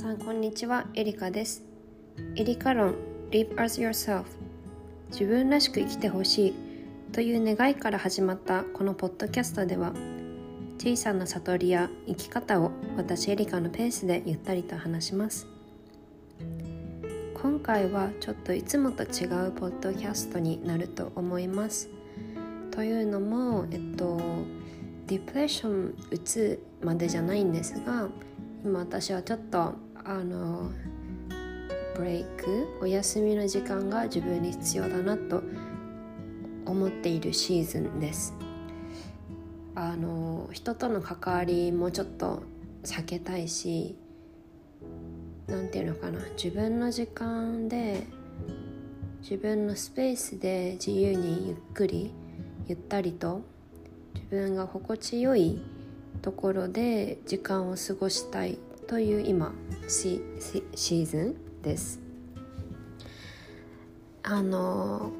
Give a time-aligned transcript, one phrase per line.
[0.00, 0.86] さんこんにちは。
[0.94, 1.62] エリカです。
[2.34, 2.94] エリカ論
[3.32, 4.24] Live as yourself
[5.10, 6.54] 自分らしく生きてほしい。
[7.12, 9.92] という願いから始まったこのポッドキャストでは
[10.78, 15.46] 小さな悟りや生き方を私エリカのペースでゆったりと話します。
[17.34, 21.90] 今回はちょっといつもと違うポッドキャストになると思います。
[22.70, 24.18] というのもえっと
[25.08, 28.08] ディプレッションうつまでじゃないんですが
[28.64, 30.70] 今私はちょっとあの
[31.96, 35.42] ブレイクお休みの時間が自分に必要だなと
[36.64, 38.34] 思っているシーズンです。
[39.74, 42.42] あの人との関わりもちょっと
[42.84, 43.96] 避けたいし
[45.46, 48.06] 何て言うのかな自分の時間で
[49.22, 52.12] 自分のスペースで自由にゆっくり
[52.66, 53.42] ゆったりと
[54.14, 55.60] 自分が心地よい
[56.20, 58.58] ところで時間を過ごしたい
[58.90, 59.54] という今
[59.88, 62.00] シーズンです。
[64.24, 65.12] あの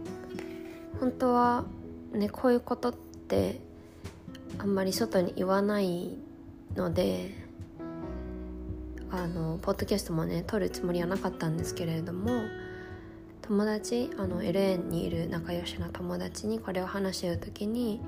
[0.98, 1.64] 本当は
[2.12, 3.60] ねこういうことって
[4.58, 6.18] あんまり外に言わない
[6.74, 7.32] ので
[9.12, 12.32] あのポッドキャストもね撮るつもりはなかったんですけれども
[13.42, 18.00] 友達あの LA にいる仲良しの友達にこれを話してる時に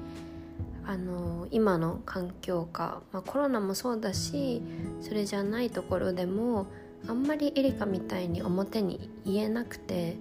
[0.85, 4.63] あの今の環境下、まあ、コロナもそうだし
[5.01, 6.67] それじゃないところでも
[7.09, 10.17] あんまりエリカみたいに表に言えなくて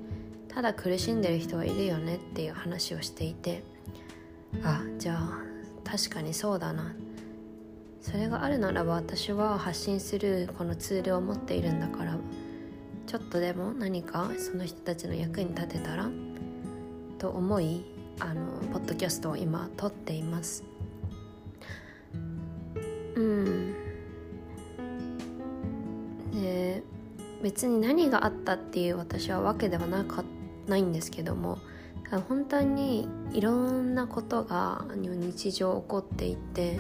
[0.48, 3.64] ただ苦しんでる人はいるよねっていう話をしていて
[4.64, 5.42] あじゃあ
[5.84, 6.96] 確かにそうだな。
[8.02, 12.18] それがあるならば私は発信するこのツールを持っているんだから
[13.06, 16.10] ちょっとでも何かその人たちの役に立てたら
[17.20, 17.86] と思い
[18.20, 20.64] あのポッドキャストを今撮っています。
[23.16, 23.74] うん。
[26.34, 26.84] で
[27.42, 30.24] 別に何があったっていう私はわけではなか
[30.68, 31.58] ないんですけども
[32.30, 36.80] 本当にいろんなことが日常起こっていて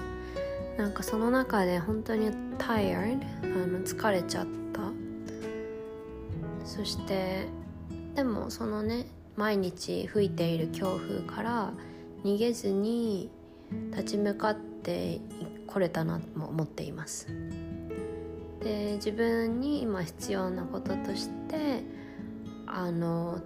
[0.77, 4.51] なんかその中で本当に tired あの疲れちゃった。
[6.65, 7.47] そして
[8.15, 9.05] でもそのね
[9.35, 11.73] 毎日吹いている強風から
[12.23, 13.31] 逃げずに
[13.91, 15.21] 立ち向かって
[15.67, 17.27] これたなと思っています。
[18.61, 21.83] で自分に今必要なこととして
[22.67, 23.39] あの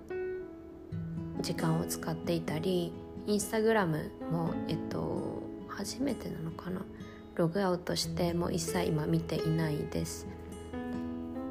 [1.42, 2.92] 時間を使っていたり
[3.26, 6.82] インスタグラムもえっと初めてなのかな？
[7.36, 10.28] ログアウトしてもう一切今見ていないです。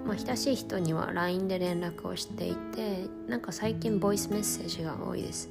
[0.04, 5.48] まあ、親しい人には LINE で連絡をしていてなんか最近ボイスメッセージが多いです。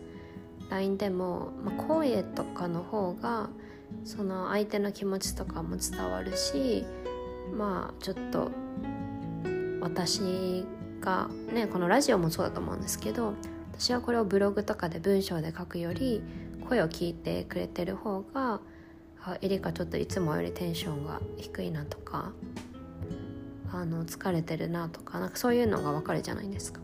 [0.69, 3.49] LINE でも、まあ、声とかの方が
[4.03, 6.83] その相手の気持ちとかも伝わるし
[7.55, 8.51] まあちょっと
[9.81, 10.65] 私
[10.99, 13.33] がねこのラジオもそうだと思うんですけど
[13.73, 16.23] 私はこれをブログとかで文章で書くより
[16.67, 18.61] 声を聞いてくれてる方が
[19.25, 22.31] あエリカちょっといつもよりテンションが低いなとか
[23.73, 26.79] あの疲れてるなとかなんかそういうのが分かるじゃないですか。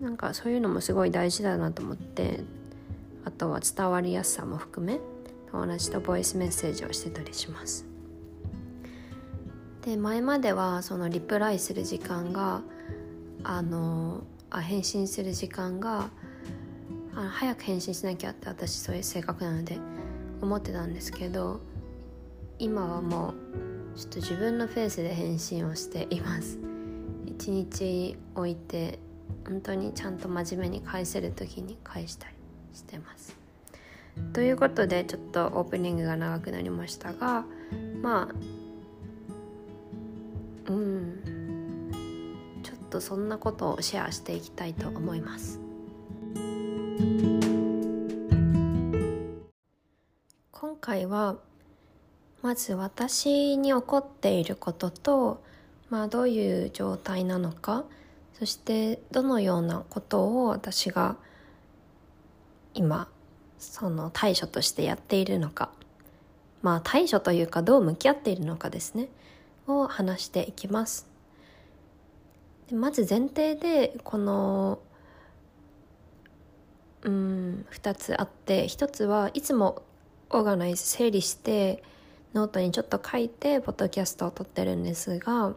[0.00, 2.40] なんかそういうのもすごい大事だなと思って
[3.24, 5.00] あとは伝わりやすさも含め
[5.50, 7.86] 友達とボイスメッセージをしてたりします。
[9.82, 12.62] で前まではそのリプライする時間が
[13.44, 16.10] あのあ返信する時間が
[17.14, 19.78] あ早く返信しなきゃって私そういう性格なので
[20.42, 21.60] 思ってたんですけど
[22.58, 26.58] 今はもうちょっと自分のペースで返信をしています。
[27.24, 28.98] 一日置いて
[29.46, 32.34] 本当にちゃんと真面目に返せる時に返したり
[32.74, 33.34] してます。
[34.34, 37.46] ということでちょっとオープニングが長くなりましたが
[38.02, 38.28] ま
[40.68, 41.90] あうん。
[42.62, 45.58] ちょっとそんなことをシェアしていきたいと思います。
[50.52, 51.38] 今回は
[52.46, 55.42] まず私に起こっていることと、
[55.90, 57.82] まあ、どういう状態なのか
[58.38, 61.16] そしてどのようなことを私が
[62.72, 63.08] 今
[63.58, 65.70] その対処としてやっているのか
[66.62, 69.08] まあ対処というかどう向き合っているのかですね
[69.66, 71.08] を話していきます。
[72.68, 74.78] でまず前提でこの
[77.02, 79.82] うん2つあって1つはいつも
[80.30, 81.82] オーガナイズ整理して
[82.36, 85.54] ノートにちょっと書いてポッドキャストを撮ってるんですが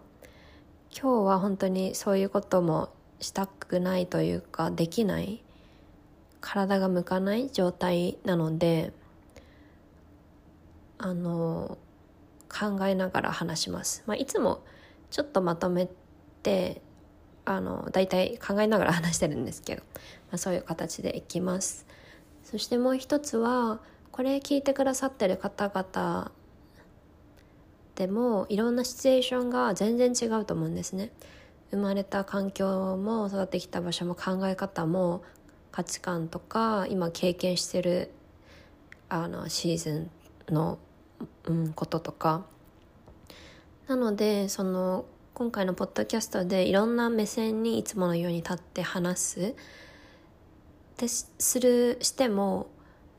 [0.98, 2.88] 今日は本当にそういうことも
[3.20, 5.44] したくないというかできない
[6.40, 8.94] 体が向かない状態なので
[10.98, 11.78] あの
[12.48, 14.64] 考えながら話します、まあ、いつも
[15.12, 15.90] ちょっとまとめ
[16.44, 16.81] て
[17.44, 19.81] あの大体考えながら話してるんですけど、
[20.31, 21.86] まあ、そういう形でいきます。
[22.46, 23.81] そしてもう一つは
[24.14, 26.31] これ聞いてくださってる方々
[28.00, 31.12] でもいろんなシチュエーションが全然違うと思うんですね。
[31.69, 35.22] 生まれた環境も育ってきた場所も考え方も
[35.74, 38.10] 価値観とか今経験してる
[39.10, 40.10] あのシーズ
[40.50, 40.80] ンの、
[41.44, 42.46] うん、こととか。
[43.88, 45.04] なのでその
[45.34, 49.42] 今回のポッドキャストでいろんな目線にいつものように立って話す。
[49.42, 49.54] っ
[50.95, 52.68] てするしても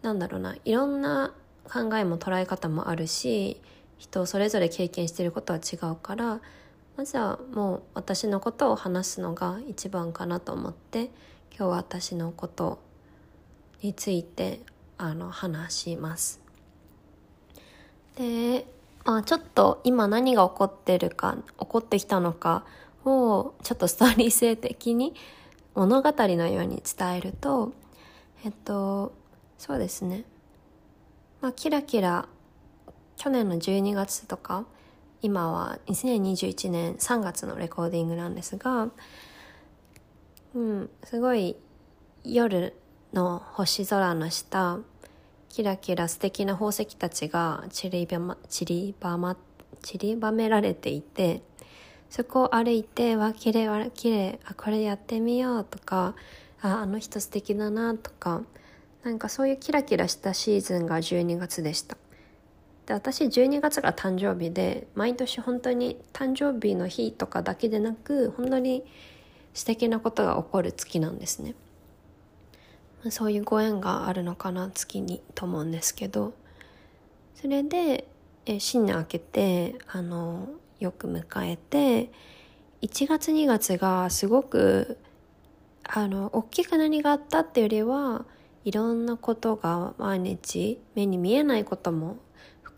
[0.00, 1.35] なんだろうないろんな
[1.71, 3.61] 考えも捉え方もあるし
[4.00, 6.41] 人それぞれ経験してることは違うから
[6.97, 11.11] まずはもう私のことを話すのが一番かなと思って
[11.50, 12.81] 今日は私のこと
[13.82, 14.61] について
[14.97, 16.41] あの話します。
[18.17, 18.67] で、
[19.05, 22.64] まあ、ちょっと今何が起こってるか起こってきたのか
[23.05, 25.14] をちょっとストーリー性的に
[25.75, 27.73] 物語のように伝えると
[28.44, 29.12] えっと
[29.58, 30.25] そうですね
[31.41, 32.29] まあキラキラ
[33.21, 34.65] 去年の12月とか
[35.21, 38.89] 今は2021年3月のレコーディングなんですが
[40.55, 41.55] うんすごい
[42.25, 42.75] 夜
[43.13, 44.79] の星空の下
[45.51, 49.37] キラキラ素敵な宝石たちが散りばま散りばま
[49.83, 51.43] 散りばめられていて
[52.09, 56.15] そこを歩いて「わ綺麗わ綺麗あこれやってみよう」とか
[56.63, 58.41] 「ああの人素敵だな」とか
[59.03, 61.99] なんかそういうキラキラしたシーズンが12月でした。
[62.87, 68.85] で私12月が誕生日で毎年本当に誕生日の日とかだけでなく本当に
[69.55, 71.55] 素敵なことが起こる月なんですね。
[73.09, 76.35] そういうご縁があるのかな月にと思うんですけど。
[77.41, 78.06] それで
[78.44, 80.47] え新年明けてあの
[80.79, 82.11] よく迎えて
[82.83, 84.99] 1月2月がすごく
[85.85, 88.25] あの大きく何があったっていうよりは
[88.65, 92.19] いろんなことが毎日目に見えないことも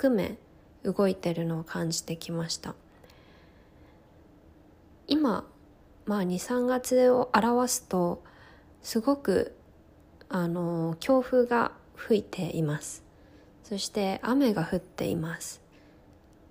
[0.03, 0.37] 含め
[0.83, 2.75] 動いてるのを感じてきました。
[5.07, 5.47] 今
[6.07, 8.25] まあ23月を表すと
[8.83, 9.57] すごく
[10.29, 13.05] あの強風が吹いています。
[13.63, 15.63] そして雨が降っています。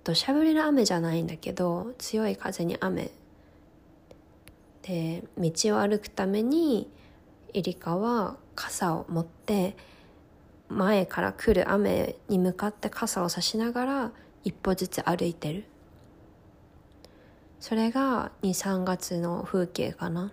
[0.02, 3.10] 土砂降りの雨じゃないんだけど強い風に雨。
[4.80, 6.90] で道を歩くために
[7.52, 9.76] エリカは傘を持って
[10.72, 14.12] 前から来る雨に向かって傘を差しながら
[14.44, 15.64] 一歩ずつ歩いてる。
[17.60, 20.32] それが23月の風景かな。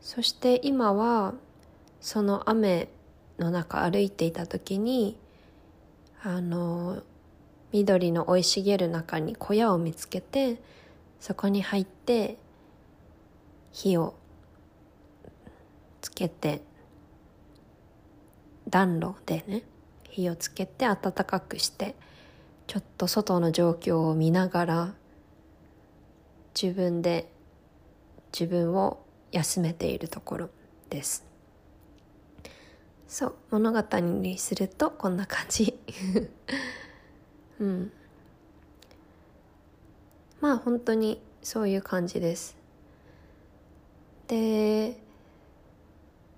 [0.00, 1.34] そして今は
[2.00, 2.88] その雨
[3.38, 5.18] の中歩いていた時に
[6.22, 7.02] あの
[7.72, 10.60] 緑の生い茂る中に小屋を見つけて
[11.20, 12.38] そこに入って
[13.72, 14.14] 火を
[16.00, 16.62] つけて
[18.68, 19.62] 暖炉でね
[20.10, 21.94] 火をつけて暖かくして
[22.66, 24.94] ちょっと外の状況を見ながら
[26.60, 27.30] 自分で
[28.32, 30.50] 自分を休めているところ
[30.90, 31.24] です。
[33.06, 35.78] そう物語にするとこんな感じ。
[37.58, 37.92] うん。
[40.40, 42.56] まあ本当にそういう感じです。
[44.26, 45.00] で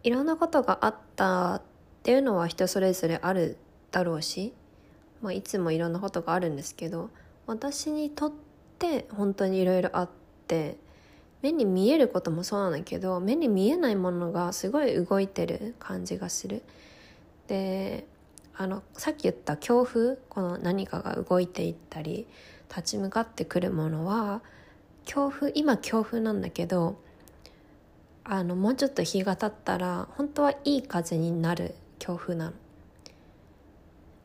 [0.05, 1.61] いろんなことがあった
[2.01, 3.59] っていうのは人それぞれある
[3.91, 4.55] だろうし、
[5.21, 7.11] まあ、いつもいろんなことがあるんですけど
[7.47, 8.33] 私にとっ
[8.79, 10.11] て本当にいろいろあっ
[10.47, 10.79] て
[11.43, 16.63] 目に見えることもそうなんだけど目に見えないものがすごい動いてる感じがする。
[17.49, 18.07] で
[18.57, 22.27] あのさっき言った強風この何かが動いていったり
[22.69, 24.43] 立ち向かってくるものは
[25.05, 27.01] 強風今強風なんだけど
[28.23, 32.53] あのもうちょっと日が経ったら本当はいい風になる強風なの。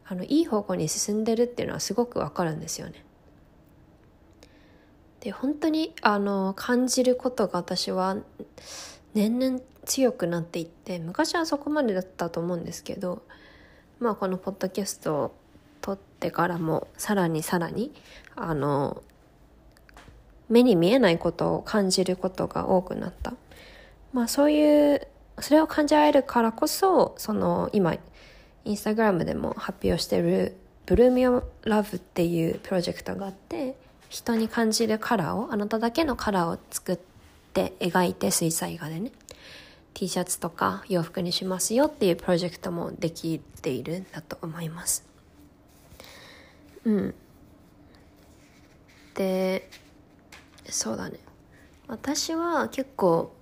[0.07, 3.03] あのいい方向に進んでるっていうのはすごくわかるんですよね。
[5.19, 8.17] で本当にあの感じることが私は
[9.15, 13.23] 年々強くなっていって昔はそこまでだったと思うんですけど
[13.99, 15.35] まあこのポッドキャストを
[15.81, 17.91] 撮ってからもさらにさらに
[18.35, 19.01] あの
[20.47, 23.33] 目に見えないことを感じることが多くなった。
[24.13, 25.07] まあそういう
[25.39, 27.95] それを感じられるからこそその今
[28.63, 33.75] インスタグラムでも発表してる「ブルーミオラブっていうプロジェクトがあって
[34.09, 36.99] 人に感じるカラーをあなただけのカラーを作っ
[37.53, 39.11] て描いて水彩画でね
[39.93, 45.05] T シャツとか洋服にしますよっていうプロジェクトもできているんだと思います。
[46.83, 47.15] うん。
[49.15, 49.69] で
[50.69, 51.17] そうだね。
[51.87, 53.34] 私は結構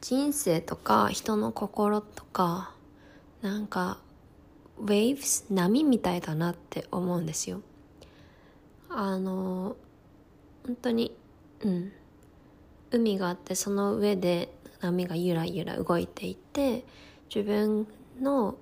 [0.00, 2.74] 人生とか人の心とか
[3.42, 3.98] なんか
[4.82, 7.60] waves 波みたいだなって思うんですよ。
[8.88, 9.76] あの
[10.66, 11.16] 本当に
[11.60, 11.92] うん。
[12.92, 16.84] 海があってその上で波がゆらゆら動いていて
[17.32, 17.86] 自分
[18.20, 18.56] の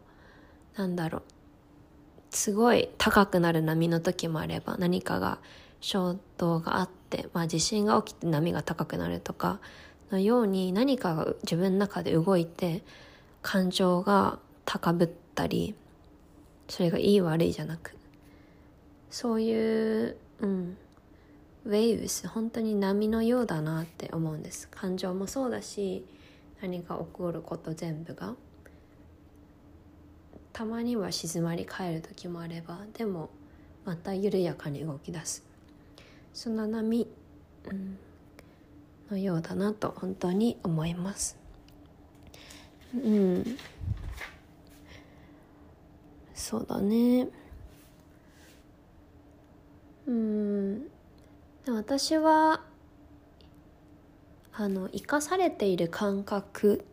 [0.77, 1.23] なんだろう
[2.31, 5.39] すごい高くなる波の時もあれば何かが
[5.81, 9.61] 衝動があって、まあ、地震が起きて波が高くなるとか
[10.11, 12.83] のように何かが自分の中で動いて
[13.43, 15.75] 感情が高ぶったり
[16.69, 17.97] それがいい悪いじゃなく
[19.11, 20.77] そういううん
[21.65, 24.69] ウェーブス本当に波のようだなって思うんです。
[24.69, 26.03] 感情もそうだし
[26.63, 28.35] 何が起こること全部が。
[30.55, 33.29] たまには静まり返る時もあればでも
[33.85, 35.45] また緩やかに動き出す。
[36.33, 37.07] そんな波、
[37.71, 37.99] うん、
[39.11, 41.39] のようだなと本当に思います。
[42.95, 43.59] うん。
[46.35, 47.29] そうだね。
[50.07, 50.89] うん。
[51.67, 52.63] 私は
[54.53, 56.85] あの生かされている感覚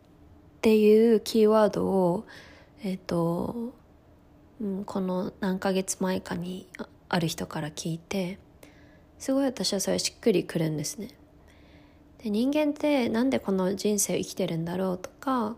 [0.58, 2.26] っていうキーワードを
[2.82, 3.72] えっ、ー、と、
[4.60, 6.68] うん、この何ヶ月前かに
[7.08, 8.38] ある人から聞いて
[9.18, 11.08] すごい私はそれしっくりくるんですね。
[12.30, 15.56] 人間ってなんでこの人生を生きてるんだろうとか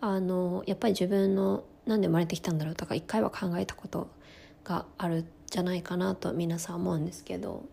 [0.00, 4.10] あのやっぱり自分のなんで生まれてきたんだろうとか一回は考えたこと
[4.64, 7.64] があるじゃないかなと皆さん思うんですけど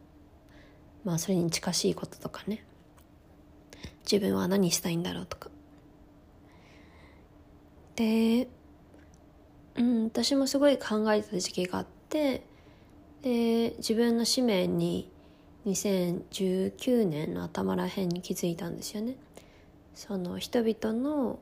[1.04, 2.64] まあそれに近しいこととかね。
[4.10, 5.50] 自分は何したいんだろうとか。
[7.96, 8.48] で
[9.76, 12.44] うん私もすごい考えてた時期があって
[13.22, 15.12] で自分の使命に
[15.66, 19.16] 2019年の頭らへんに気づいたんですよね。
[19.94, 21.40] その人々の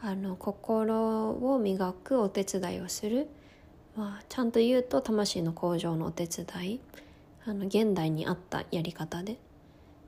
[0.00, 3.28] あの心を磨くお手伝いをする、
[3.96, 6.80] まあ、ちゃんと言うと魂の向上のお手伝い。
[7.46, 9.32] あの現代に合ったやり方で。
[9.34, 9.36] っ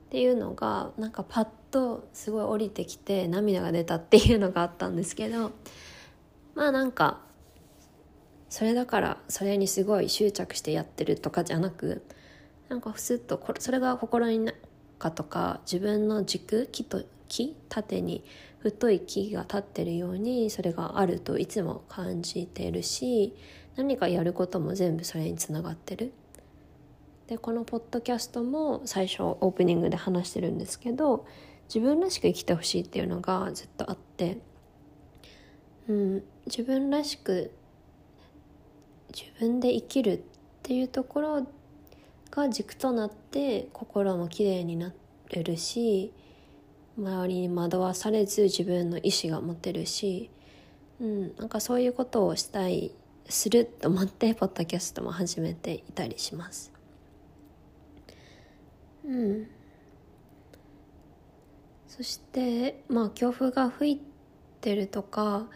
[0.09, 5.51] ていうのがなんかパッとすごい降りてきて涙が出たっていうのがあったんですけど。
[6.57, 7.21] まあなんか
[8.49, 12.01] それだからそれにすごい執着してやってるとかじゃなく
[12.69, 14.51] なんかふすっとそれが心の
[14.99, 18.23] 中とか自分の軸木と木縦に
[18.59, 23.35] 太い木が立ってるようにそれがあるといつも感じてるし
[23.75, 26.11] 何かやることも全部それにつながってる。
[27.27, 31.25] でこのポッドキャストも最初オープニングで話してるんですけど
[31.67, 34.37] 自分らしく生きてほしいっていうのがずっとあって、
[35.89, 37.51] うん、自分らしく
[39.13, 40.21] 自分で生きるっ
[40.63, 41.47] ていうところ
[42.37, 44.93] が軸となって心もきれいにな
[45.31, 46.13] れるし
[46.95, 50.29] 周りに惑わされず自分の意思が持てるし、
[51.01, 52.91] うん、なんかそういうことをしたい
[53.27, 56.71] すると思ってポッドキャストも始めていたりします。
[59.05, 59.47] うん、
[61.87, 64.01] そしてまあ強風が吹い
[64.61, 65.47] てるとか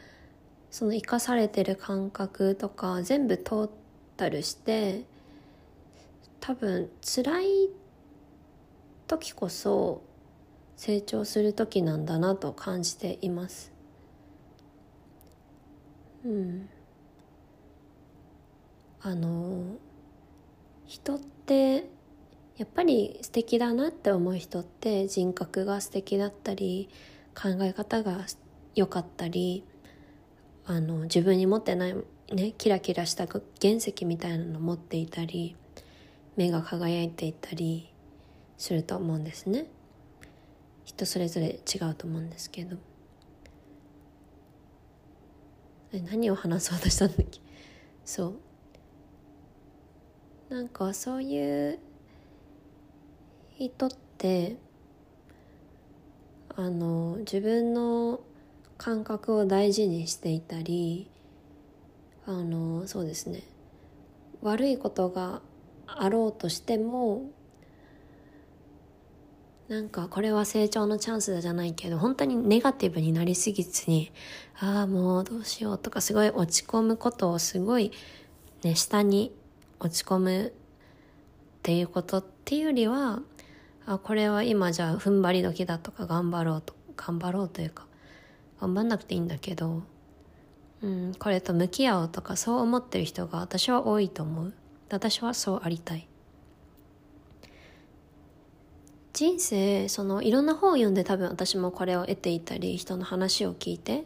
[0.71, 3.69] その生かされてる感覚とか全部トー
[4.17, 5.05] タルして
[6.41, 7.69] 多分辛い
[9.07, 10.01] 時こそ
[10.75, 13.71] 成長する時なんだなと感じています。
[16.25, 16.69] うん。
[19.03, 19.77] あの
[20.85, 21.87] 人って
[22.57, 26.89] やっぱり素敵だなって思う人って人格が素敵だったり
[27.35, 28.25] 考え方が
[28.75, 29.63] 良かったり
[30.65, 31.95] あの自分に持ってない
[32.31, 35.55] ねキラキラした原石みたいなの持っていたり
[36.35, 37.93] 目が輝いていたり
[38.57, 39.67] すると思うんですね。
[40.85, 42.77] 人それぞれ違うと思うんですけど。
[46.09, 47.39] 何を話そうとしたんだっけ？
[48.05, 48.27] そ
[50.49, 50.53] う。
[50.53, 51.79] なんかそういう
[53.57, 54.55] 人って
[56.55, 58.21] あの自分の
[58.77, 61.09] 感覚を大事にしていたり
[62.25, 63.43] あのそうですね。
[64.41, 65.41] 悪いことが
[65.99, 67.31] あろうとしても
[69.71, 74.11] なんかこれは成長のチャンスじゃないけど本当にネガティブになりすぎずに
[74.59, 77.93] ああもうどうしようとかすごい落ち込むことをすごい
[78.63, 79.33] ね下に
[79.79, 80.51] 落ち込むっ
[81.63, 83.21] ていうことっていうよりは
[83.85, 87.85] あこれは今じゃあ踏ん張り時だとか頑張ろうと頑張ろうというか
[88.59, 89.83] 頑張んなくていいんだけど、
[90.83, 94.53] うん、これと向き合おうとかそう思ってる人が私は多いと思う。
[94.95, 96.07] 私はそうありたい。
[99.13, 104.05] 人生そのいろんな本を読んで多分私もこれを得ていたり人の話を聞いて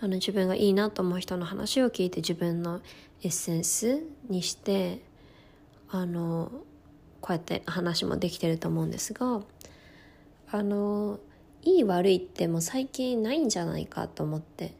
[0.00, 2.80] あの自分がいいなと思う人の話を聞いて自分の
[3.22, 5.02] エッセンスにして
[5.90, 6.50] あの
[7.20, 9.42] こうやって話もできてると思うんですが
[10.50, 11.18] あの
[11.62, 14.72] いい悪いってもう最近ないんじゃないかと思って。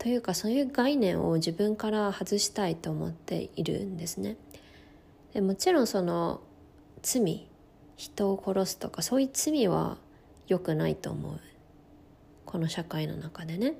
[0.00, 4.38] というかそういう概念を自分から外したいと思っているんですね。
[5.34, 6.40] でもちろんその
[7.02, 7.46] 罪
[7.96, 9.98] 人を殺すとかそういう罪は
[10.48, 11.38] 良くないと思う。
[12.46, 13.74] この社会の中でね。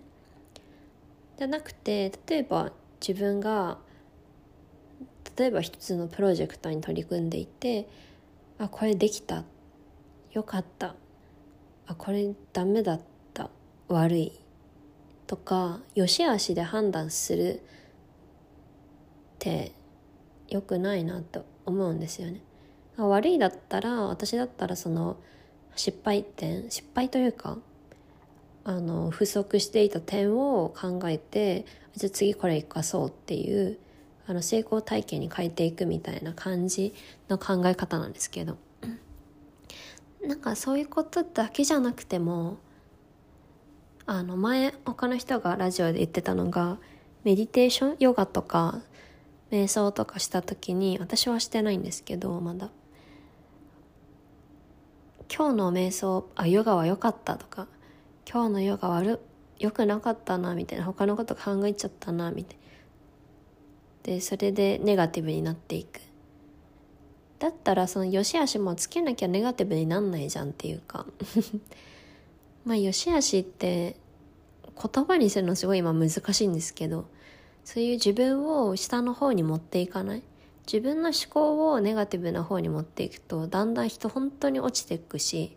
[1.39, 3.79] じゃなくて例えば自分が
[5.39, 7.89] 例えば一つのプロジェクトに取り組んでいて
[8.59, 9.45] あこれできた。
[10.33, 10.95] よかった。
[11.87, 13.00] あこれダメだっ
[13.33, 13.49] た。
[13.89, 14.39] 悪い。
[15.31, 17.63] とか良し悪しで判断するっ
[19.39, 19.71] て
[20.49, 22.41] 良くないなと思うんですよね。
[22.97, 25.19] 悪いだったら私だったらその
[25.77, 27.59] 失敗点失敗というか
[28.65, 33.79] あの不足していた点を考えてじゃあ次これ生かそうっていう
[34.27, 36.93] あの成功体験に変えていくみたいな感じ
[37.29, 38.59] の考え方なんですけど
[40.27, 42.59] なんかそういうことだけじゃなくても
[44.12, 46.79] あの前他の人がラジオで言ってたのが
[47.23, 48.81] メディテーションヨガとか
[49.52, 52.71] 瞑想とかした時に私はしてないんですけどまだ。
[55.33, 57.69] 今日の瞑想あヨガは良かったとか
[58.29, 59.21] 今日のヨガ悪
[59.61, 64.14] 良くなかったなみたいな他のこと考えちゃったなみたいな。
[64.14, 66.00] でそれでネガティブになっていく。
[67.38, 71.07] だったらその良し悪しもつけなきゃネガティブになんないじゃんっていうか。
[72.64, 73.97] まあ良し悪しって
[74.64, 77.07] 言葉にするのすごい今難しいんですけど
[77.64, 80.23] そういう自分を下の方に持っていかない。
[80.67, 85.57] 自分の思考をネガティブな方に持っていくとだんだん人本当に落ちていくし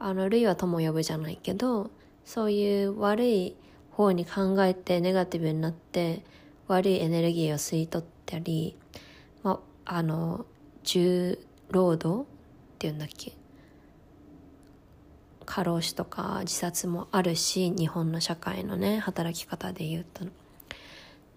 [0.00, 1.92] あの類は友呼ぶじゃないけど
[2.24, 3.54] そういう悪い
[3.92, 6.24] 方に考えてネガティブになって
[6.66, 8.76] 悪いエネルギーを吸い取ったり、
[9.44, 10.46] まあ、あの
[10.82, 11.38] 重
[11.70, 12.26] 労働っ
[12.78, 13.34] ていうんだっけ？
[15.44, 20.24] 過労死とか自殺もあるし日本の社会のね働き方で言うと。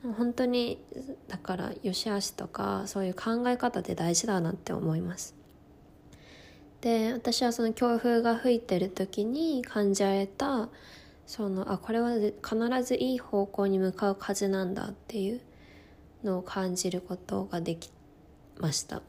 [0.03, 0.79] 本当に
[1.27, 5.35] だから良し悪しとかそういう考え方って大事だなって思います。
[6.81, 10.69] で私はその強風が吹いてる時に感じ合えた
[11.25, 15.41] そのあこれは必ずいい方向に向かう風なんだっていう
[16.23, 17.91] のを感じることができ
[18.59, 19.01] ました。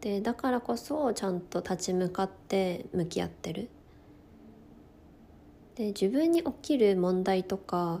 [0.00, 3.68] でだからこそちゃんと立ち向かって向き合ってる
[5.74, 8.00] で自分に起きる問題とか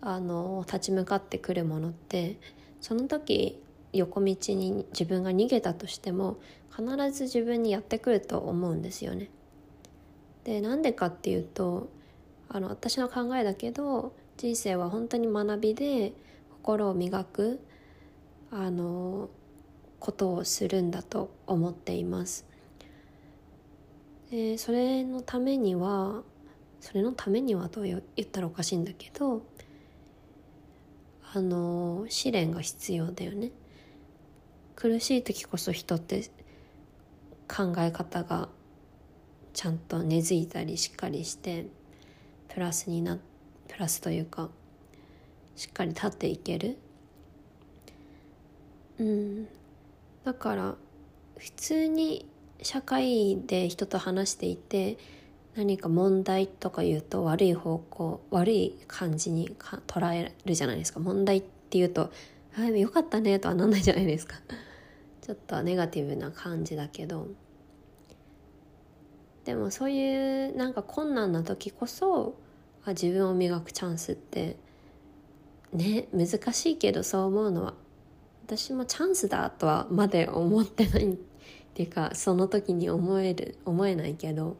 [0.00, 2.38] あの立ち向かってくるものって
[2.80, 6.38] その時横道に自分が逃げたとしても
[6.74, 9.28] 必ず自分にやってくると思うんですよね。
[10.44, 11.88] でなんでかっていうと
[12.48, 16.12] あの私の考えだけど人生は本当に学びで
[16.50, 17.60] 心を磨く
[18.50, 19.28] あの
[20.02, 22.44] ことをするんだと思っています。
[24.32, 26.24] でそれのためには
[26.80, 29.46] それのためにはと言ったらおかしいんだけど
[31.32, 33.52] あの試練が必要だよね。
[34.74, 36.22] 苦しい時こそ人って
[37.46, 38.48] 考え方が
[39.52, 41.66] ちゃんと根付いたりしっかりして
[42.48, 43.20] プラスにな
[43.68, 44.50] プラスというか
[45.54, 46.76] しっかり立っていける。
[48.98, 49.61] うん。
[50.24, 50.74] だから
[51.36, 52.28] 普通に
[52.62, 54.98] 社会で人と話していて
[55.56, 61.00] 何か問題とか言うと悪い方向悪い感じにか捉えるじゃないですか。
[61.00, 62.10] 問題って言うと
[62.56, 64.36] 「あよかったね」とはなんないじゃないですか。
[65.20, 67.28] ちょっとネガティブな感じだけど。
[69.44, 72.36] でもそういうなんか困難な時こそ
[72.84, 74.56] あ自分を磨くチャンスって
[75.72, 77.74] ね難しいけどそう思うのは
[78.54, 81.16] 私もチャンスだとはまで思ってないっ
[81.72, 84.58] ていうかその時に思える思えないけど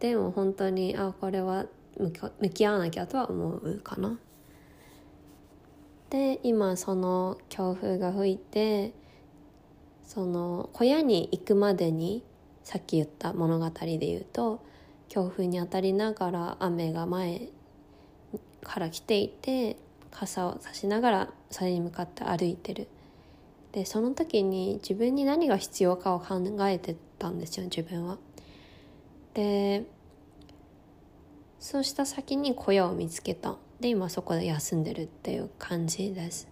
[0.00, 1.66] でも本当にあこれは
[1.98, 2.10] 向
[2.48, 4.18] き合わなきゃとは思うかな。
[6.08, 8.94] で今その強風が吹いて
[10.02, 12.24] その小屋に行くまでに
[12.64, 14.64] さっき言った物語で言うと
[15.10, 17.48] 強風に当たりながら雨が前
[18.62, 19.76] から来ていて
[20.12, 22.86] 傘を差しながらそれに向かって歩いてる。
[23.72, 28.18] でその時に自分に何が必要かを考えてたんですよ自分は。
[29.34, 29.84] で
[31.58, 33.56] そうした先に小屋を見つけた。
[33.80, 36.46] で今そこで休んでるっていう感じです、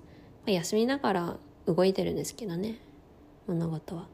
[0.46, 2.78] 休みながら動いてるんですけどね
[3.46, 4.08] 物事は。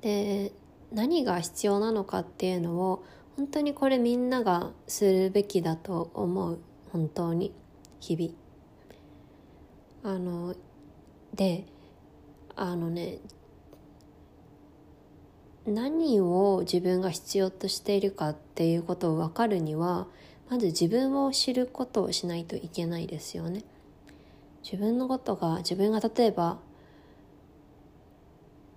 [0.00, 0.52] で
[0.92, 3.04] 何が必要なのかっていうのを
[3.36, 6.58] 本当にこれみんながするべきだと思う。
[6.92, 7.52] 本当に
[8.00, 10.54] 日々あの
[11.34, 11.64] で
[12.54, 13.18] あのね
[15.66, 20.06] 何を自分が必要としているかっていうことを分かるには
[20.48, 23.64] まず自分を知ることをしないといけないですよね。
[24.62, 26.58] 自分のことが自分が例えば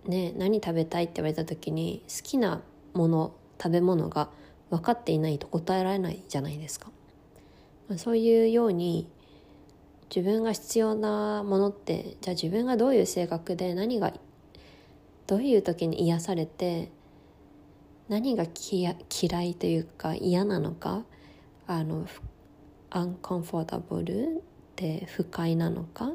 [0.05, 2.61] ね何食べたいって言われた時に好きな
[2.93, 4.29] もの食べ物が
[4.71, 6.91] 分かっていないと答えられないじゃないですか。
[7.97, 9.09] そういうように
[10.13, 14.13] 自分が必要なものってじゃあ自分がどういう性格で何が
[15.27, 16.91] どういう時に癒されて
[18.07, 18.95] 何が嫌
[19.43, 21.03] いというか嫌なのか
[21.67, 22.07] あの
[22.89, 24.41] uncomfortable っ
[24.75, 26.11] て不快なのかっ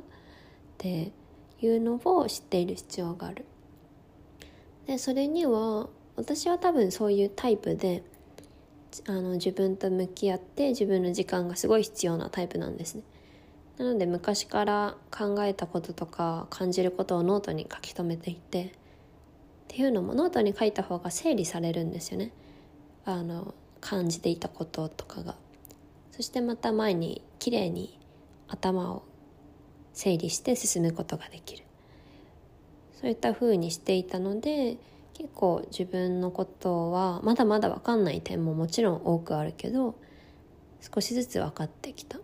[0.78, 1.12] て
[1.60, 3.44] いうのを知っている必要がある。
[4.86, 8.02] でそれには私は多分そういうタイプで
[9.06, 13.02] あの自分と向き合って自分の時間がすごい必要なタイプなんですね。
[13.78, 18.70] なので昔から考えたこととか感じることをノートに書き留めていてっ
[19.68, 22.30] ていうのもノートに書いた方が整理されるんですよね。
[23.04, 25.36] あの感じていたこととかが。
[26.12, 27.98] そしてまた前にきれいに
[28.46, 29.02] 頭を
[29.92, 31.64] 整理して進むことができる。
[33.00, 34.78] そういった風にしていたので
[35.14, 39.94] 結構自分のことはまだまだ分かんない点ももちろん多くあるけど
[40.80, 42.18] 少しずつ分かってきた。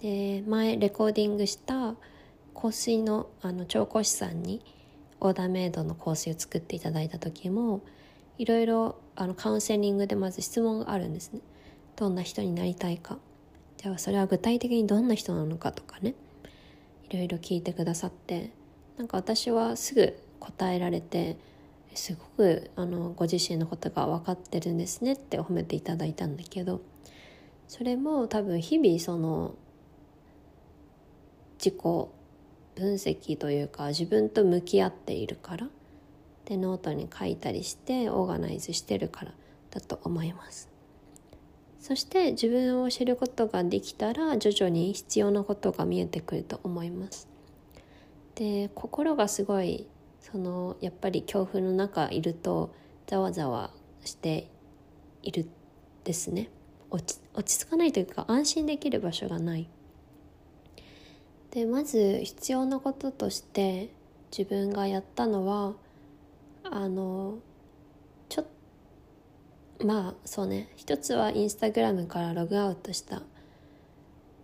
[0.00, 1.94] で前レコーディングした
[2.54, 4.62] 香水のあの調香師さんに
[5.20, 7.80] オーダーメイドの香水を作っていただいた時も
[8.36, 11.40] いろいろあのカウンセリングでまず質問があるんですね。
[11.96, 13.18] どんな人になりたいか
[13.76, 16.14] じゃあそれは具体的にどんな人なのかとかね
[17.08, 18.50] いろいろ聞いてくださって
[18.96, 21.36] なんか私はすぐ答えられて
[21.94, 26.80] すごくあのご自身のことが分かってるんですねって褒めていただいたんだけど
[27.68, 29.54] それも多分日々その
[31.58, 31.80] 自己
[32.74, 35.68] 分析というか自分と向き合っているから
[36.44, 39.34] でノートに書いたりしてオーガナイズしてるから
[39.70, 40.68] だと思います。
[41.80, 47.28] そして自分を知ることができたら徐々に必要なことが見えてくると思います。
[48.34, 49.86] で心がすごい
[50.32, 52.74] そのやっぱり恐怖の中いると
[53.06, 53.70] ざわざわ
[54.04, 54.50] して
[55.22, 55.46] いる
[56.02, 56.48] ですね。
[56.90, 59.68] 落ち落ち着かないというか安心できる場所がない。
[61.50, 63.90] でまず必要なこととして
[64.36, 65.74] 自分がやったのは
[66.64, 67.38] あの
[68.30, 68.46] ちょっ
[69.84, 70.72] まあそうね。
[70.76, 73.20] 一つはインスタグラムからログアウトした。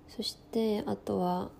[0.09, 1.51] そしてあとは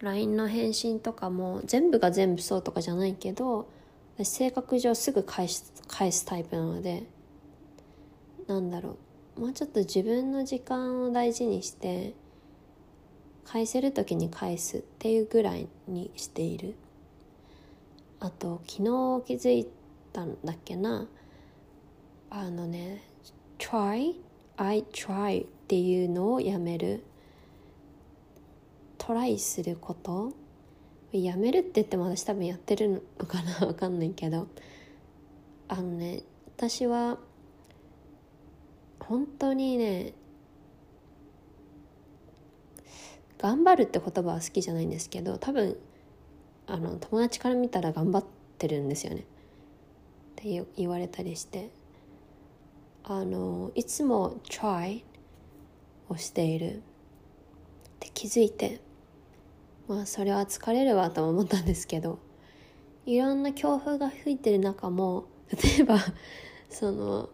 [0.00, 3.68] LINE の返信とかも全部が全部そうとかじゃないけど
[4.22, 7.04] 性格上すぐ返す返すタイプなので
[8.46, 8.96] なんだろ
[9.36, 9.40] う。
[9.40, 12.14] もうちょっと自分の時間を大事にして
[13.44, 16.76] 返せる時に返すっていうぐらいにしている。
[18.20, 18.82] あと昨日
[19.26, 19.66] 気づい
[20.12, 21.08] たんだっけな。
[22.30, 23.02] あのね
[23.58, 24.14] try
[24.56, 27.02] I try っていうのをやめる。
[29.06, 30.32] トライすること？
[31.12, 33.66] やめるって言っても私多分やってるのかな？
[33.68, 34.46] わかんないけど。
[35.68, 36.22] あのね
[36.56, 37.18] 私は
[39.00, 40.14] 本当にね
[43.38, 45.76] 頑張るって言葉は好きじゃないんですけど多分
[46.66, 48.24] あの友達から見たら頑張っ
[48.56, 49.20] てるんですよね。
[49.20, 49.24] っ
[50.36, 51.70] て言われたりして。
[53.02, 55.04] あのいつも try
[56.08, 56.76] をしている。
[56.76, 56.80] っ
[58.00, 58.80] て気づいて。
[59.88, 62.18] まあそれは疲れるわと思ったんですけど
[63.06, 65.98] いろんな強風が吹いてる中も 例えば
[66.70, 67.28] その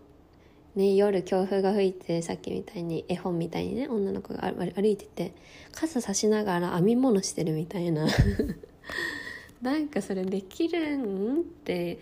[0.74, 5.32] ね夜強風が吹いてさっきみたいに絵本みたいにね女の子が歩いてて
[5.72, 8.06] 傘差しながら編み物してるみたいな
[9.62, 11.98] なんかそれできるんって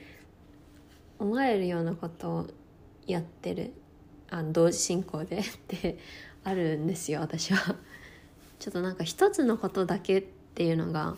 [1.18, 2.46] 思えるようなことを
[3.06, 3.72] やってる
[4.30, 5.98] あの同時進行でって
[6.44, 7.76] あるんですよ私は。
[8.58, 10.26] ちょっとなんか一つのことだけ
[10.58, 11.14] っていうのが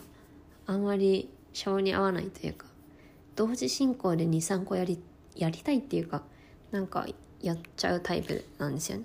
[0.66, 2.66] あんまり性に合わないというか
[3.36, 5.02] 同時進行で23個やり
[5.34, 6.20] やりたいっていうか
[6.70, 7.06] なんか
[7.40, 9.04] やっちゃうタイプなんですよね。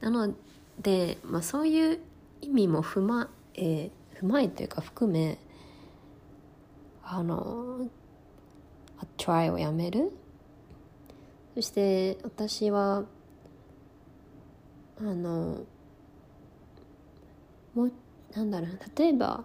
[0.00, 0.34] なの
[0.80, 2.00] で、まあ、そういう
[2.40, 5.38] 意味も踏まえ踏まえというか含め
[7.04, 7.86] あの
[9.18, 10.10] トライをやめる
[11.54, 13.04] そして私は
[14.98, 15.62] あの
[17.76, 17.92] もう
[18.34, 19.44] なんだろう例えば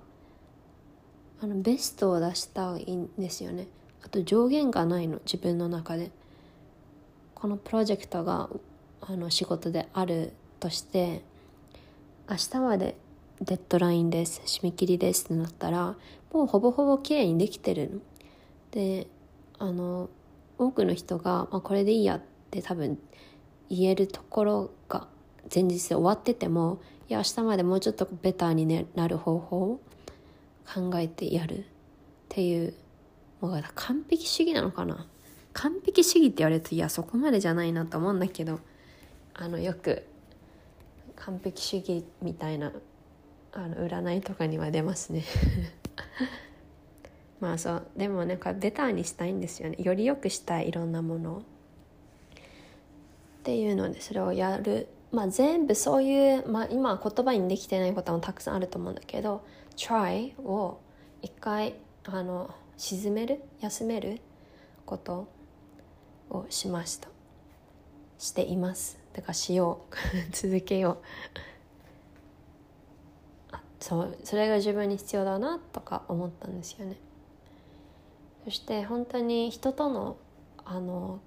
[1.42, 3.68] あのベストを出したいんですよね
[4.04, 6.12] あと上限がないの自分の中で
[7.36, 8.50] このプロジェクトが
[9.02, 11.22] あの仕事であるとして
[12.30, 12.96] 明日まで
[13.42, 15.98] デッドラインです締め切りですってなったら
[16.32, 18.00] もうほぼほぼ綺麗にできてるの。
[18.72, 19.08] で
[19.60, 20.10] あの
[20.58, 22.98] 多くの人が、まあ、これでいいやって多分
[23.70, 25.08] 言えるところが
[25.54, 26.80] 前日で終わってても
[27.14, 29.80] や明日までもうちょっとベターに、ね、なる方法を
[30.66, 31.64] 考えてやるっ
[32.30, 32.74] ていう
[33.42, 35.06] もう完璧主義なのかな？
[35.54, 38.60] 完璧主義って言われるといやそこまでじゃないなと思うんだけど
[39.34, 40.04] あのよく
[41.16, 42.72] 完璧主義みたいな
[43.52, 45.24] あの占いとかには出ますね。
[47.40, 47.88] まあそう。
[47.96, 49.78] でもねこれベターにしたいんですよね。
[49.80, 51.42] より良くしたいいろんなものっ
[53.44, 59.46] ていうのでそれをやるまあ全部そういう、まあ、今言葉にできてないこともたくさんあると思うんだけど
[59.78, 60.80] try を
[61.22, 64.20] 一回あの沈める休める
[64.86, 65.28] こと
[66.30, 67.08] をしました。
[68.18, 69.00] しています。
[69.14, 69.96] だからしよう。
[70.36, 70.98] 続けよ
[73.52, 73.58] う。
[73.80, 76.98] そうそれが自分に必要だなとか思ったんですよね。
[78.46, 80.18] そして本当に人との
[80.66, 81.20] あの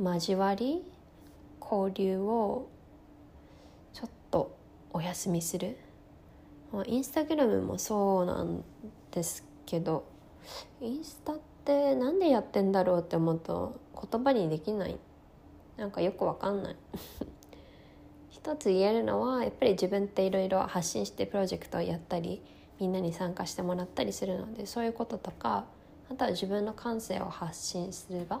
[0.00, 0.84] 交わり
[1.70, 2.68] 交流を
[3.92, 4.56] ちょっと
[4.92, 5.76] お休みする。
[6.86, 8.62] インスタグラムもそうなん
[9.10, 10.04] ですけど
[10.82, 14.98] インスタってなんでやってんだろうって思うと言葉にできない。
[15.76, 16.76] なんかよくわかんない。
[18.30, 22.42] 一つ言えるのはやっぱり自分っていろいろ発信してプロジェクトをやったり
[22.78, 25.66] みんなに参加してもらったりするのでそういうこととか
[26.10, 28.40] あとは自分の感性を発信すれば、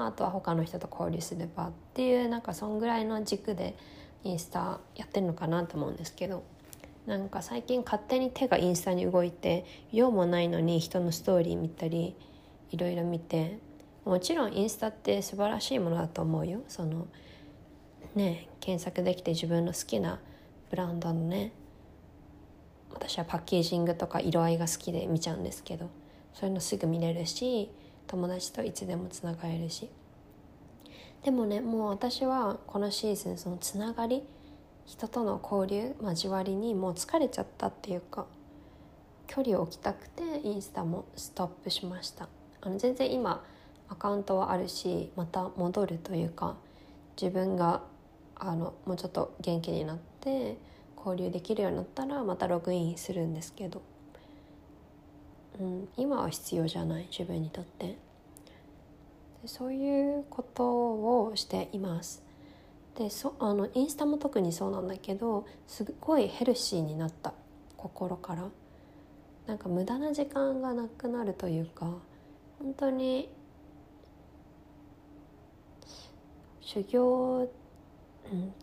[0.00, 3.76] まあ、あとは他の人と交流すればっていうなんかそんぐらいの軸で
[4.24, 6.42] インスタやってるのかなと思うんですけど
[7.04, 12.16] なんか最近勝手に手がインスタに動いて用もないのに人のストーリー見たり
[12.70, 13.58] いろいろ見て
[14.06, 16.62] もちろんインスタって素晴らしいものだと思うよ。
[16.66, 17.06] その
[18.14, 20.18] ね検索できて自分の好きな
[20.70, 21.52] ブランドのね
[22.90, 25.90] 私はパッケージングとか色合いが好きで見ちゃうんですけど
[26.32, 27.70] そういうのすぐ見れるし
[28.10, 29.88] 友達といつでもつながれるし。
[31.22, 34.24] でもねもう私はこのシーズンそのつながり
[34.86, 38.26] 人との交流交わりにもう疲れちゃったっていうか
[39.26, 42.28] 距離を置きたくてインスタもストップしました。
[42.62, 43.44] あの全然今
[43.88, 46.56] アカウントはあるしまた戻るというか
[47.20, 47.82] 自分が
[48.34, 50.56] あのもうちょっと元気になって
[50.96, 53.82] 交流できるようになったらまたログインするんですけど、
[55.58, 57.96] うん、今は必要じゃない自分にとって。
[59.46, 62.22] そういうことをしています。
[62.96, 67.32] でそあのインスタも特にそうなんだけどすごいヘルシーになった。
[67.76, 68.48] 心から。
[69.46, 71.86] なんか無駄な時間がなくなるというか
[72.60, 73.28] 本当に
[76.60, 77.52] 修行、うん、って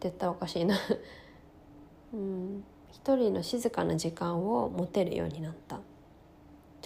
[0.01, 0.77] 言ったらおかしいな。
[2.13, 5.81] うん、一人の静かな時間を持てるようになった。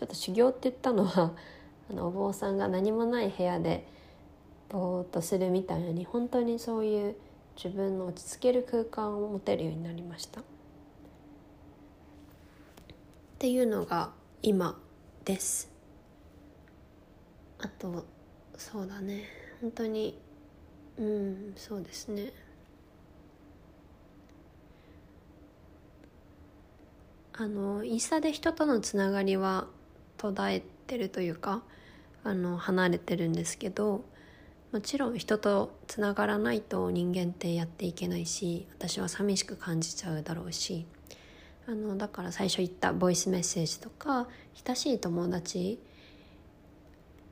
[0.02, 1.32] ちょっと修行って言ったのは
[1.92, 3.86] あのお坊さんが何もない部屋で
[4.68, 7.16] ぼーっとするみたいに本当にそういう
[7.56, 10.42] 自分の落ち着ける空間を持てるようになりました。
[10.42, 10.44] っ
[13.38, 14.12] ていうのが
[14.42, 14.82] 今
[15.24, 15.70] です。
[17.60, 18.06] あと
[18.58, 19.26] そうだね。
[19.62, 20.18] 本当に
[20.98, 22.34] うんそうですね。
[27.34, 29.68] あのインスタで人とのつながりは
[30.22, 31.64] 途絶えてるというか
[32.24, 34.04] あの離れてるんですけど
[34.72, 40.86] もちろん人とつながらないと人間ってやっていけないし私は寂しく感じちゃうだろうし
[41.68, 44.28] あのだから最初言ったボイスメッセージとか
[44.66, 45.80] 親しい友達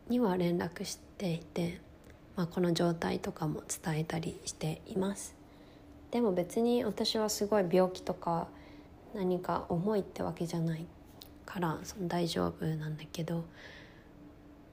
[0.10, 1.82] には連絡していて
[2.40, 5.36] まあ、この状態とかも伝えたりしています。
[6.10, 8.48] でも別に私はすごい病気とか
[9.14, 10.88] 何か重いってわけじゃない。
[11.50, 13.44] からその大丈夫なんだけど。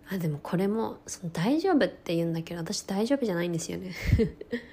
[0.08, 3.92] あでもこれもその大丈夫って言うんだけど私大丈夫じゃないんですよね。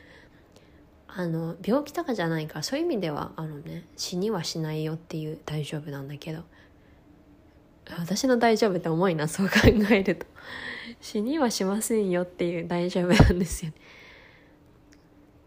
[1.07, 6.43] あの病気とかじゃないからそういう意味ではあのね死にはしないよっていう大丈夫なんだけど。
[7.97, 9.53] 私の大丈夫って重いなそう考
[9.91, 10.25] えると。
[11.01, 13.77] 死にはしませんよっていう大丈夫なんですよね。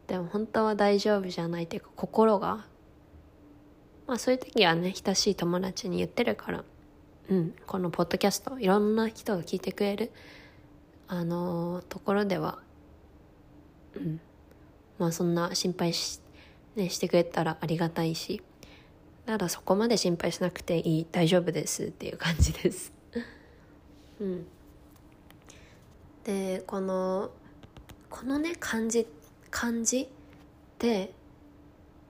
[0.06, 2.66] でも本当は大丈夫じゃないっていうか心が
[4.06, 6.64] まあそういう時はね親しい友達に言ってるから。
[7.28, 10.12] うんこのポッドキャストいろんな人が聞いてくれる
[11.08, 12.60] あのー、ところでは
[13.96, 14.20] うん
[14.98, 16.20] まあそんな心配し,、
[16.76, 18.42] ね、してくれたらありがたいし
[19.26, 22.92] だからそこまで心配しなくていい大丈夫ですっていう感じです。
[24.20, 24.46] うん。
[26.22, 27.32] でこの
[28.08, 29.06] このね感じ
[29.50, 30.08] 感じっ
[30.78, 31.12] て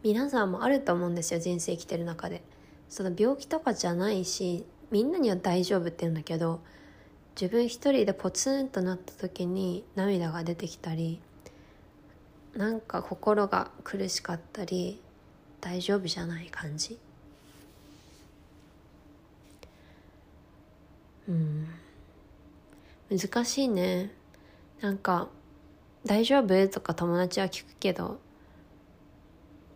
[0.06, 2.40] 皆さんもあると思うんですよ人生生きてる中で。
[2.88, 6.60] その病気とかじゃないしみんなには大丈夫って言うんだけど
[7.34, 11.20] 自分一人でポツンとなった時に涙が出てきたり
[12.54, 15.00] なんか心が苦しかったり
[15.60, 16.96] 大丈夫じゃない感じ。
[21.28, 21.66] うん。
[23.10, 24.12] 難しいね。
[24.80, 25.28] なんか
[26.06, 28.20] 「大丈夫?」とか友達は聞くけど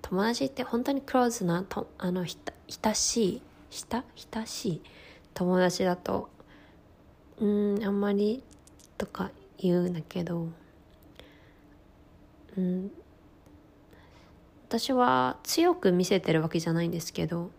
[0.03, 3.43] 友達って本当にクローズなとあのひた親しい
[4.31, 4.83] 親しい
[5.35, 6.29] 友達だと
[7.39, 8.43] うんあんまり
[8.99, 10.49] とか言うんだけど
[12.57, 12.91] うん
[14.69, 17.51] 私は強く見せてるわけじゃないんですけど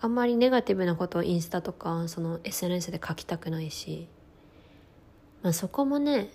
[0.00, 4.08] あんまりネガティブなことをインスタとかその SNS で書きたくないし、
[5.42, 6.28] まあ、そこもね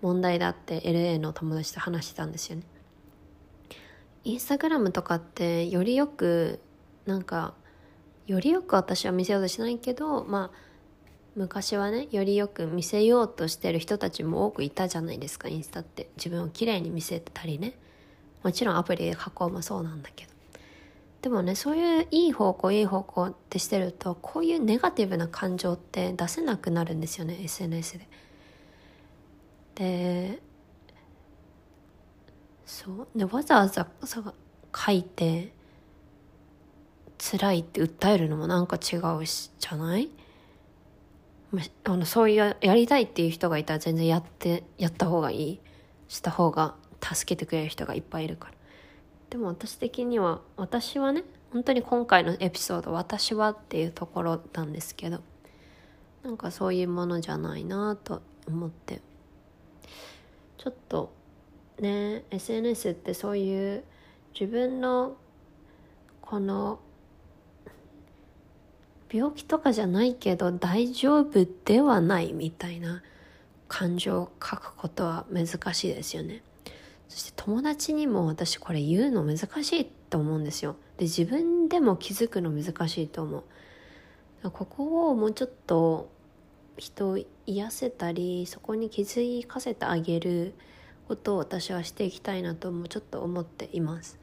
[0.00, 2.62] 問題だって LA の友達と話してたんですよね。
[4.24, 6.60] インスタグラムとかってよりよく
[7.06, 7.54] なんか
[8.26, 10.72] よりよく私は見せようとしないけどまあ
[11.34, 16.10] 昔はねよりよく見せようとしてる人たちも多くいたじゃないですかインスタって。
[16.16, 17.74] 自分をきれいに見せたりね。
[18.42, 20.32] もちろんアプリで加工もそうなんだけど。
[21.22, 28.08] でもねそういういい方向いい方向ってしてるとこういうネガティブな感情って出せなくなるんですよね SNS で。
[29.76, 30.42] で
[32.66, 33.08] そう？
[33.16, 33.86] でわざわざ
[34.74, 35.52] 書いて
[37.18, 40.10] 辛いって訴えるのもなんか違うしじゃない？
[41.84, 45.60] あのそういうやりたいっていう人がいたら全然やってやった方がいい。
[46.08, 48.54] した方が助けてくれる人がいっぱいいるから。
[49.30, 55.20] でも私的には私はね本当に今回のエピソード「私は」っていうところなんですけど
[56.22, 59.00] なんかそういうものじゃないなと思って。
[60.58, 61.12] ちょっと
[61.82, 63.84] ね SNS ってそういう
[64.38, 65.16] 自分の
[66.20, 66.80] この
[69.12, 73.02] 病気とかじゃないけど大丈夫ではないみたいな
[73.68, 76.42] 感情を書くことは難しいですよね。
[77.08, 80.76] そして友達にも私これ言うの難しいと思うんですよ。
[80.96, 83.44] で自分でも気づくの難しいと思
[84.44, 84.50] う。
[84.50, 86.10] ここをもうちょっと
[86.78, 90.54] 人を癒せたりそこに気づかせてあげる
[91.08, 94.18] ことを私はしていきたいなともちょっと思っています。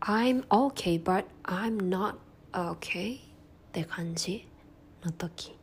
[0.00, 2.16] I'm okay, but I'm not
[2.52, 3.20] okay っ
[3.72, 4.48] て感じ
[5.04, 5.56] の時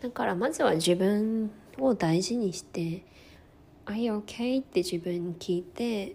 [0.00, 3.04] だからまずは自分を大事にして
[3.86, 6.14] 「Are you OK?」って自分に聞いて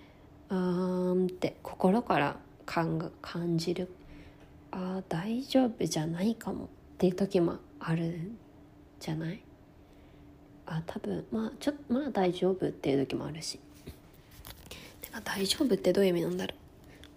[0.50, 2.36] 「うーん」って心から
[2.66, 3.88] 感感じる
[4.70, 8.30] 「ああ大丈夫じゃないかも」っていう時もある
[9.00, 9.40] じゃない？
[10.68, 13.58] あ多分まあちょっとまあ大丈夫っていう時もあるし。
[15.00, 16.54] てか大丈夫ってどういう意味なんだろ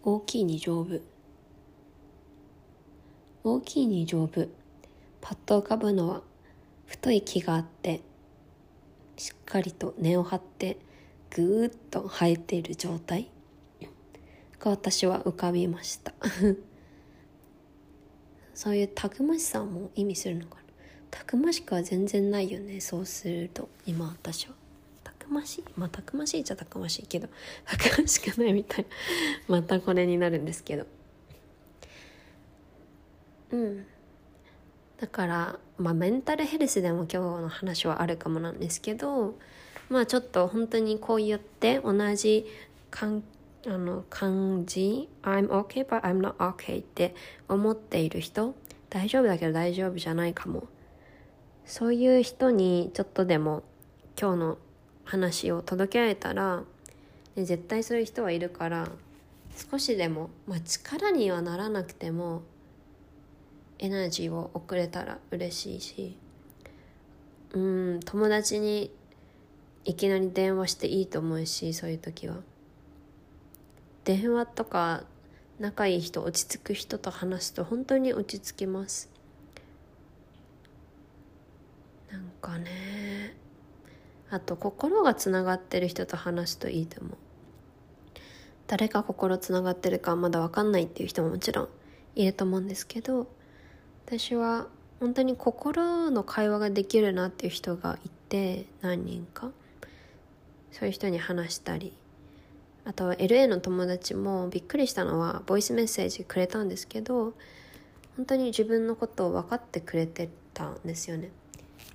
[0.04, 0.12] う。
[0.16, 1.00] 大きいに丈夫。
[3.44, 4.48] 大きいに丈夫。
[5.20, 6.22] パッと浮かぶのは
[6.86, 8.02] 太い木があって
[9.18, 10.80] しっかりと根を張って
[11.30, 13.30] ぐーっと生えている状態。
[14.62, 16.14] が私は浮かびました。
[18.54, 20.61] そういうたくましさも意味するのかな。
[21.12, 24.54] たくましくは全然ないよねそうすると今私は。
[25.04, 25.64] たくましい？
[25.78, 27.28] まあたくましいっちゃたくましいけど
[27.66, 28.86] たくましくないみたい
[29.48, 29.58] な。
[29.60, 30.88] またこれになるんですけど。
[33.52, 33.86] うん。
[35.00, 39.36] だからまあメンタルヘルスでも今日の話はあるかもなんですけど
[39.90, 42.46] まあちょっと本当にこう言って同じ
[42.92, 43.24] 感
[43.66, 47.16] あの感じ I'm okay but I'm not okay って
[47.50, 48.54] 思っている人
[48.92, 50.68] 大丈夫だけど大丈夫じゃないかも。
[51.72, 53.64] そういう人にちょっとでも
[54.20, 54.58] 今日の
[55.06, 56.64] 話を届けられたら、
[57.38, 58.90] ね、絶対そういう人はいるから
[59.56, 62.42] 少しでも、まあ、力にはならなくても
[63.80, 66.18] エナジーを送れたら嬉しいし
[67.54, 68.92] うん友達に
[69.86, 72.36] いきなり電話していいと思うしそういう時は。
[74.04, 75.06] 電話とか
[75.58, 79.11] 仲いい人落ち着く人と話すと本当に落ち着きます。
[82.12, 83.36] なんかね
[84.30, 87.18] あと心がつながってる人と話すといいと思う。
[88.68, 91.70] 誰が心つながってるかまだ分かんないっていう人ももちろん
[92.16, 93.28] いると思うんですけど
[94.06, 94.68] 私は
[95.02, 99.52] 本当に心の会話ができるなっていう人がいて何人か。
[100.72, 101.94] そういう人に話したり
[102.86, 107.34] あとは LA の友達もびっくりしたのはボイスメッセージくれたんですけど
[108.18, 111.32] 本当に自分のことを分かってくれてたんですよね。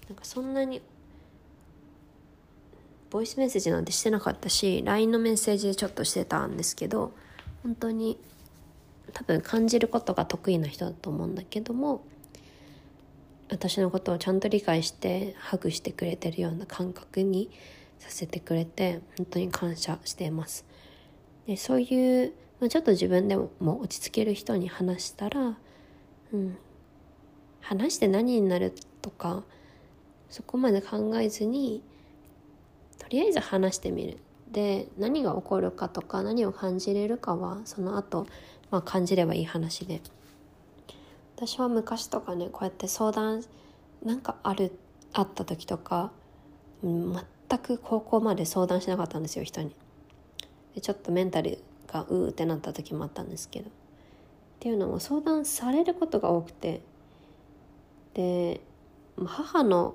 [0.09, 0.81] なんかそんなに
[3.11, 7.13] ボイスメッセージなんてしてなかったし LINE のメッセージでちょっとしてたんですけど
[7.63, 8.19] 本当に
[9.13, 12.03] 多分感じることが得意な人だと思うんだけども
[13.49, 17.51] 私のことをちゃんと理解してハグしてくれてるような感覚に
[17.99, 20.65] させてくれて本当に感謝しています。
[21.47, 22.33] でそういう、
[22.69, 25.57] ちょっと自分でもも落ち着ける人に話したら、
[26.33, 26.59] うん、
[27.61, 29.45] 話して何になるとか
[30.37, 31.83] そこまで考えずに
[32.99, 34.19] とりあえず話してみる。
[34.53, 38.27] で何が起こるかとか何を感じれるかはその後、
[38.71, 40.03] まあ感じればいい話で。
[41.37, 43.45] 私は昔とかねこうやって相談
[44.05, 44.79] なんかある
[45.15, 46.13] あった時とか、
[46.83, 47.15] 全
[47.59, 49.75] く高校まで相談しなかったんですよ人に。
[50.75, 53.71] でちょっとメンタルがうーってなった時もあったんですけど。
[53.71, 53.73] っ
[54.61, 56.83] ていうのも相談されることが多くて。
[58.13, 58.61] で
[59.25, 59.95] 母の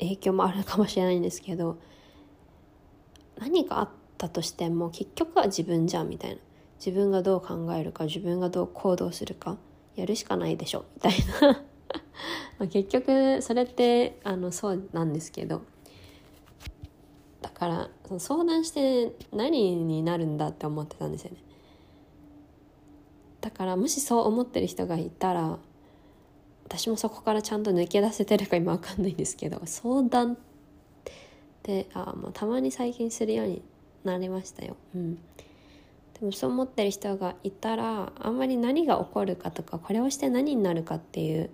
[0.00, 1.78] 影響もあるかもしれないんですけど
[3.38, 3.88] 何かあっ
[4.18, 6.36] たとしても結局は自分じゃんみたいな。
[6.84, 9.56] 自分がどう考えるか自分がどう行動するか
[9.96, 11.62] やるしかないでしょみたいな。
[12.60, 15.62] ま結局それってあのそうなんですけど
[17.40, 21.38] だからその相談して何になるんだって思ってたんですよね。
[23.40, 25.58] だからもしそう思ってる人がいたら
[26.66, 30.36] 私もそこからちゃんと抜け出せてるか今わかんないんですけど相談っ
[31.62, 33.62] てあもうたまに最近するように
[34.04, 34.76] なりましたよ。
[34.94, 35.14] うん。
[35.14, 41.50] でもそう思ってる人がいたらあんまり何が起こるかとかこれをして何になるかっていう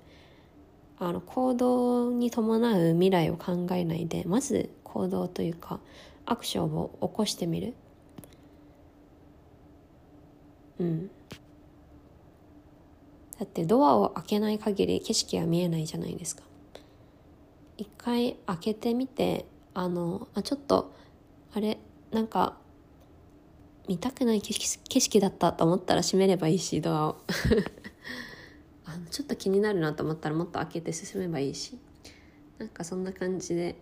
[0.99, 5.81] あの行動に伴う未来を考えないでまず行動というか
[6.27, 7.75] アクションを起こしてみる。
[10.79, 11.11] うん。
[13.41, 16.43] だってドアを開けない限り景色は見えないじゃないですか。
[17.79, 20.93] 一回開けてみてあのあちょっと
[21.55, 21.79] あれ
[22.13, 22.59] なんか
[23.89, 27.17] 見たくない景色だったと思ったら閉めればいいしドアを。
[28.85, 31.79] あのちょっと気になるなと思ったらもっと開けて進めばいいし。
[32.59, 33.75] なんかそんな感じで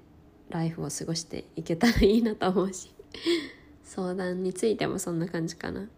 [0.51, 2.95] ライフを過ごしていけたらいいなと思うし。
[3.83, 5.89] 相談についてもそんな感じかな。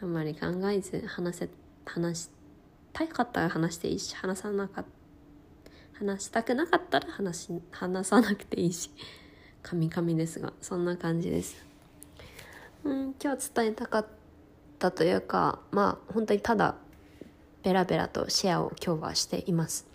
[0.00, 1.50] あんまり考えず話せ
[1.84, 2.30] 話し
[2.94, 4.90] たかったら話していいし話さなかった
[5.98, 8.90] 話したくなかったら話話さなくていいし。
[9.64, 11.56] カミカミですがそんな感じです。
[12.84, 14.06] うん、今日伝えたかっ
[14.78, 16.76] たというかまあ本当にただ
[17.62, 19.86] ベラベラとシェアを今日はしています。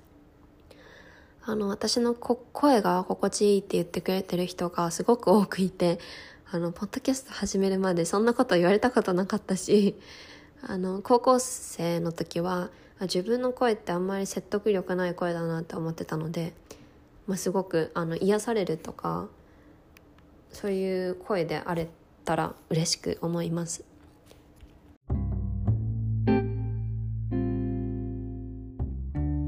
[1.46, 6.00] あの私の声が心地いいって言ってくれてる人がすごく多くいて
[6.52, 9.96] あのポッドキャスト始めるまでそんなこと言われたことなかったし
[10.62, 12.70] あの高校生の時は
[13.02, 16.54] 自分の声ってあんまり説得力ない声だなって思ってたので、
[17.28, 19.28] まあ、すごくあの癒されるとか
[20.52, 21.88] そういう声であれ
[22.26, 23.86] たら嬉しく思います。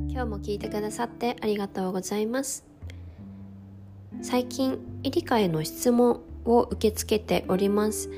[0.10, 2.64] 今日も聞いてくださってありがとうございます。
[4.22, 8.10] 最近エリカへの質問を受け付けております、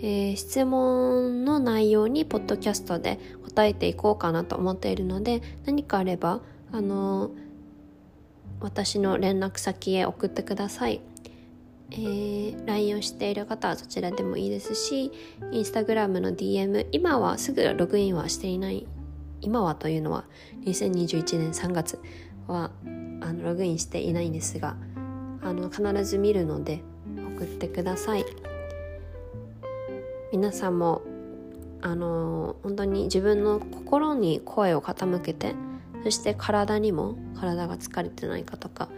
[0.00, 6.40] えー、質問の内容にポッドキャストで答えていこうかなと思っているので何かあれば
[6.70, 7.30] あの、
[8.60, 11.00] 私の連絡先へ送ってください。
[11.90, 15.10] えー、LINE をしている方はそちらでもいいですし
[15.52, 18.86] Instagram の DM 今はすぐログインはしていない
[19.40, 20.24] 今はというのは
[20.66, 21.98] 2021年3月
[22.46, 22.72] は
[23.22, 24.76] あのログインしていないんですが
[25.42, 26.82] あの必ず見るので
[27.36, 28.47] 送ってください。
[30.32, 31.02] 皆さんも
[31.80, 35.54] あの本当に自分の心に声を傾けて
[36.04, 38.88] そして体にも体が疲れてないかとか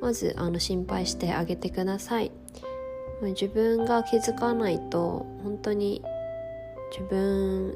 [0.00, 2.30] まずあの心配してあげてください。
[3.20, 6.04] 自分が気づかないと本当に
[6.96, 7.74] 自分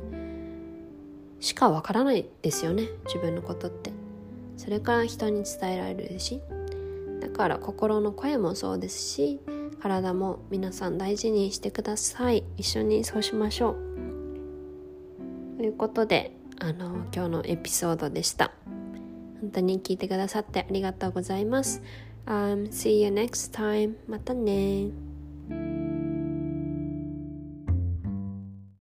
[1.40, 2.86] しかわからないですよね。
[3.06, 3.92] 自分のことって。
[4.56, 6.40] それから人に伝えられるし。
[7.20, 9.40] だから心の声もそうですし
[9.82, 12.44] 体も皆さん大事にしてください。
[12.56, 13.76] 一緒にそうしましょう。
[15.58, 18.52] ということであの今日のエピソードでした。
[19.40, 21.82] 本当に聞いてくださってありがとうございます。
[22.26, 23.96] Um, see you next time.
[24.06, 24.90] またね。